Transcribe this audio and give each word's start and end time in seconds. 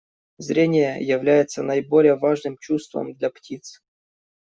Зрение 0.39 0.97
является 0.99 1.61
наиболее 1.61 2.15
важным 2.17 2.57
чувством 2.57 3.13
для 3.13 3.29
птиц. 3.29 3.83